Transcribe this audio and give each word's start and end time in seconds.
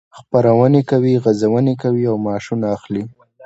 خپرونې 0.17 0.81
کوي، 0.91 1.13
غزونې 1.23 1.73
کوي 1.83 2.03
او 2.11 2.15
معاشونه 2.25 2.65
اخلي. 2.75 3.03